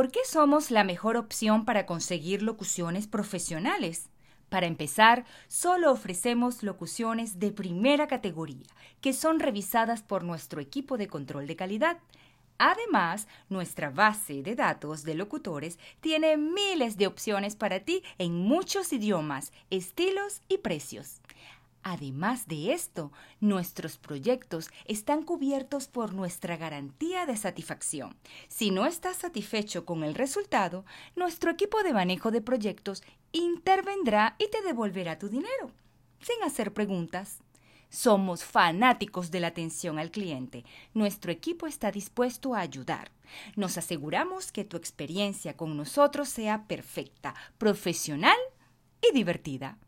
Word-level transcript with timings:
¿Por 0.00 0.10
qué 0.10 0.20
somos 0.24 0.70
la 0.70 0.82
mejor 0.82 1.18
opción 1.18 1.66
para 1.66 1.84
conseguir 1.84 2.40
locuciones 2.40 3.06
profesionales? 3.06 4.08
Para 4.48 4.66
empezar, 4.66 5.26
solo 5.46 5.92
ofrecemos 5.92 6.62
locuciones 6.62 7.38
de 7.38 7.52
primera 7.52 8.06
categoría, 8.06 8.64
que 9.02 9.12
son 9.12 9.40
revisadas 9.40 10.00
por 10.00 10.24
nuestro 10.24 10.62
equipo 10.62 10.96
de 10.96 11.06
control 11.06 11.46
de 11.46 11.54
calidad. 11.54 11.98
Además, 12.56 13.28
nuestra 13.50 13.90
base 13.90 14.42
de 14.42 14.54
datos 14.54 15.02
de 15.02 15.16
locutores 15.16 15.78
tiene 16.00 16.38
miles 16.38 16.96
de 16.96 17.06
opciones 17.06 17.54
para 17.54 17.80
ti 17.80 18.02
en 18.16 18.34
muchos 18.38 18.94
idiomas, 18.94 19.52
estilos 19.68 20.40
y 20.48 20.56
precios. 20.56 21.20
Además 21.82 22.46
de 22.46 22.72
esto, 22.72 23.10
nuestros 23.40 23.96
proyectos 23.96 24.68
están 24.84 25.22
cubiertos 25.22 25.88
por 25.88 26.12
nuestra 26.12 26.56
garantía 26.56 27.24
de 27.24 27.36
satisfacción. 27.36 28.16
Si 28.48 28.70
no 28.70 28.84
estás 28.84 29.16
satisfecho 29.16 29.86
con 29.86 30.04
el 30.04 30.14
resultado, 30.14 30.84
nuestro 31.16 31.50
equipo 31.50 31.82
de 31.82 31.94
manejo 31.94 32.30
de 32.30 32.42
proyectos 32.42 33.02
intervendrá 33.32 34.36
y 34.38 34.48
te 34.48 34.60
devolverá 34.62 35.18
tu 35.18 35.28
dinero, 35.28 35.70
sin 36.20 36.42
hacer 36.42 36.74
preguntas. 36.74 37.38
Somos 37.88 38.44
fanáticos 38.44 39.30
de 39.30 39.40
la 39.40 39.48
atención 39.48 39.98
al 39.98 40.12
cliente. 40.12 40.64
Nuestro 40.94 41.32
equipo 41.32 41.66
está 41.66 41.90
dispuesto 41.90 42.54
a 42.54 42.60
ayudar. 42.60 43.10
Nos 43.56 43.78
aseguramos 43.78 44.52
que 44.52 44.64
tu 44.64 44.76
experiencia 44.76 45.56
con 45.56 45.76
nosotros 45.76 46.28
sea 46.28 46.68
perfecta, 46.68 47.34
profesional 47.58 48.36
y 49.02 49.12
divertida. 49.12 49.78